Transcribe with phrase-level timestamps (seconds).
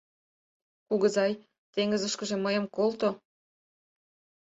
[0.87, 1.33] «Кугызай,
[1.73, 3.09] теҥызышке мыйым колто